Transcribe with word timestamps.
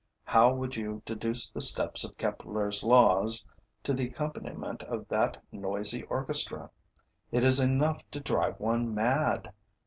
How 0.23 0.51
would 0.51 0.75
you 0.75 1.03
deduce 1.05 1.51
the 1.51 1.61
steps 1.61 2.03
of 2.03 2.17
Kepler's 2.17 2.83
laws 2.83 3.45
to 3.83 3.93
the 3.93 4.07
accompaniment 4.07 4.81
of 4.81 5.07
that 5.09 5.43
noisy 5.51 6.01
orchestra! 6.05 6.71
It 7.31 7.43
is 7.43 7.59
enough 7.59 8.09
to 8.09 8.19
drive 8.19 8.59
one 8.59 8.95
mad. 8.95 9.53